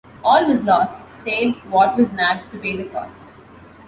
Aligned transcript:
All 0.23 0.47
was 0.47 0.63
lost, 0.63 0.95
save 1.23 1.57
what 1.71 1.95
was 1.95 2.11
nabbed 2.11 2.51
to 2.51 2.57
pay 2.57 2.75
the 2.75 2.85
cost. 2.85 3.15